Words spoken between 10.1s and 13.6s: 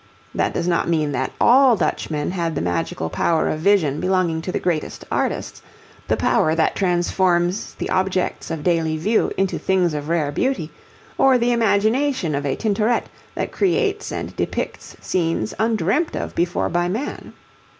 beauty, or the imagination of a Tintoret that